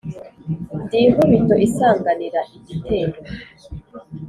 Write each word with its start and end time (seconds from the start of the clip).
ndi 0.83 0.97
inkubito 1.07 1.55
isanganira 1.67 2.41
igitero, 2.57 3.17